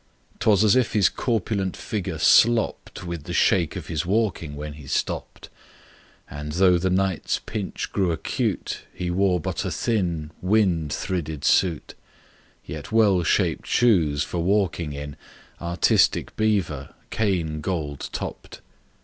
'Twas 0.39 0.63
as 0.63 0.75
if 0.75 0.93
his 0.93 1.09
corpulent 1.09 1.77
figure 1.77 2.17
slopped 2.17 3.03
With 3.05 3.25
the 3.25 3.35
shake 3.35 3.75
of 3.75 3.85
his 3.85 4.03
walking 4.03 4.55
when 4.55 4.73
he 4.73 4.87
stopped, 4.87 5.49
And, 6.27 6.53
though 6.53 6.79
the 6.79 6.89
night's 6.89 7.37
pinch 7.45 7.91
grew 7.93 8.11
acute, 8.11 8.79
He 8.95 9.11
wore 9.11 9.39
but 9.39 9.63
a 9.63 9.69
thin 9.69 10.31
Wind 10.41 10.91
thridded 10.91 11.45
suit, 11.45 11.93
Yet 12.65 12.91
well 12.91 13.21
shaped 13.21 13.67
shoes 13.67 14.23
for 14.23 14.39
walking 14.39 14.91
in, 14.91 15.17
Artistic 15.61 16.35
beaver, 16.35 16.95
cane 17.11 17.61
gold 17.61 18.09
topped. 18.11 18.61